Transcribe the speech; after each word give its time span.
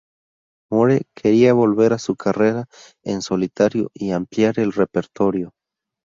Moore 0.71 1.03
quería 1.13 1.53
volver 1.53 1.93
a 1.93 1.99
su 1.99 2.15
carrera 2.15 2.65
en 3.03 3.21
solitario 3.21 3.91
y 3.93 4.09
ampliar 4.13 4.57
el 4.59 4.71
repertorio. 4.73 5.51